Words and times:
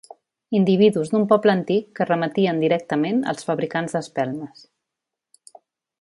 Individus 0.59 1.11
d'un 1.11 1.27
poble 1.33 1.53
antic 1.53 1.91
que 1.99 2.07
remetien 2.11 2.63
directament 2.65 3.21
als 3.33 3.49
fabricants 3.51 3.97
d'espelmes. 3.99 4.65